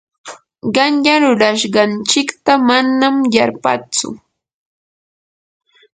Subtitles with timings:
[0.75, 4.07] qanyan rurashqanchikta manam yarpatsu.